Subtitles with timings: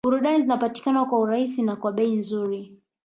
[0.05, 2.71] Burudani zinapatikana kwa urahisi na kwa bei nzuri